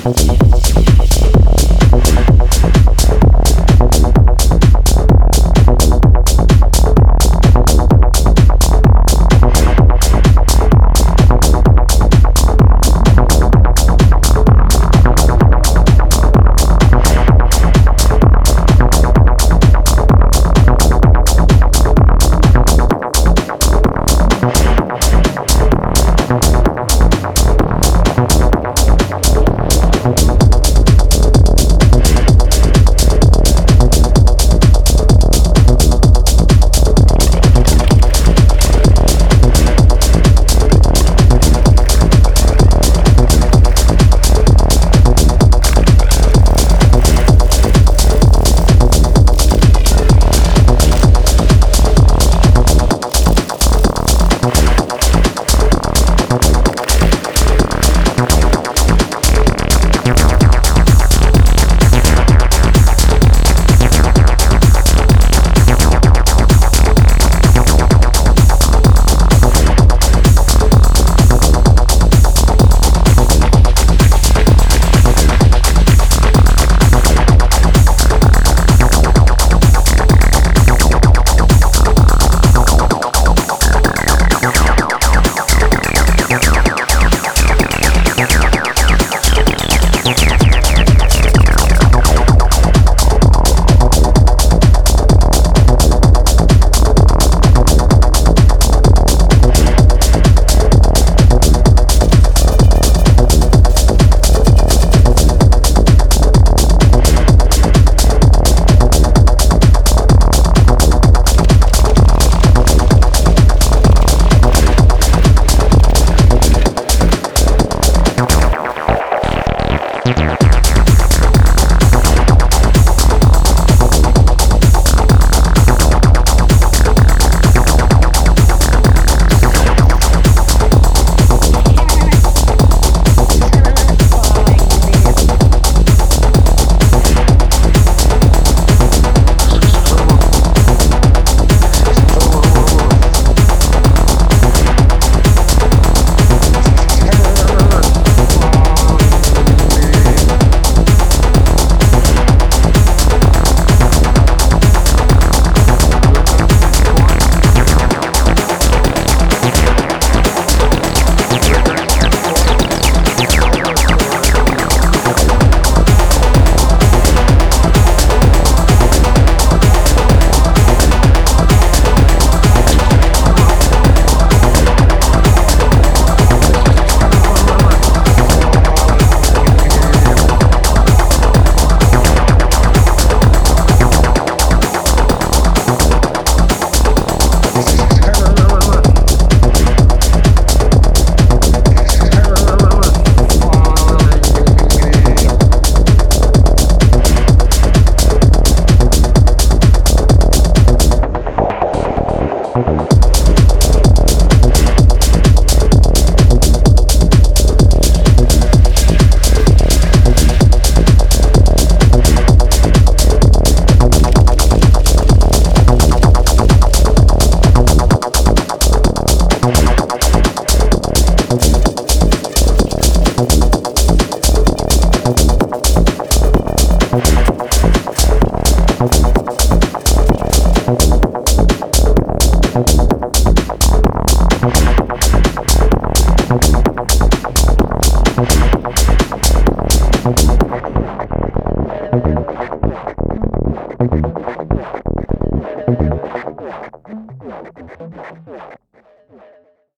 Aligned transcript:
Thank 0.04 1.13